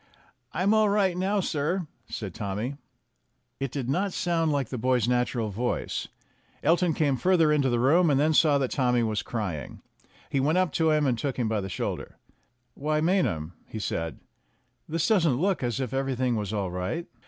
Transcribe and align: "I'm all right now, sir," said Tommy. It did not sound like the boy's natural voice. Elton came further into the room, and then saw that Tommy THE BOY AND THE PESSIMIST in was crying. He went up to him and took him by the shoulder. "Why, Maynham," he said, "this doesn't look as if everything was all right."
"I'm 0.51 0.73
all 0.73 0.89
right 0.89 1.15
now, 1.15 1.41
sir," 1.41 1.85
said 2.09 2.33
Tommy. 2.33 2.75
It 3.59 3.69
did 3.71 3.87
not 3.87 4.13
sound 4.13 4.51
like 4.51 4.69
the 4.69 4.79
boy's 4.79 5.07
natural 5.07 5.51
voice. 5.51 6.07
Elton 6.63 6.95
came 6.95 7.17
further 7.17 7.51
into 7.51 7.69
the 7.69 7.77
room, 7.79 8.09
and 8.09 8.19
then 8.19 8.33
saw 8.33 8.57
that 8.57 8.71
Tommy 8.71 9.01
THE 9.01 9.05
BOY 9.05 9.09
AND 9.09 9.09
THE 9.09 9.09
PESSIMIST 9.09 9.09
in 9.09 9.09
was 9.09 9.21
crying. 9.69 9.81
He 10.31 10.39
went 10.39 10.57
up 10.57 10.71
to 10.71 10.89
him 10.89 11.05
and 11.05 11.19
took 11.19 11.37
him 11.37 11.47
by 11.47 11.61
the 11.61 11.69
shoulder. 11.69 12.17
"Why, 12.73 12.99
Maynham," 12.99 13.53
he 13.67 13.77
said, 13.77 14.19
"this 14.89 15.07
doesn't 15.07 15.35
look 15.37 15.61
as 15.61 15.79
if 15.79 15.93
everything 15.93 16.35
was 16.35 16.51
all 16.51 16.71
right." 16.71 17.05